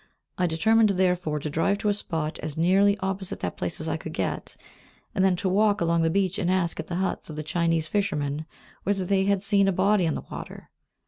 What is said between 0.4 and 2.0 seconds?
determined, therefore, to drive to a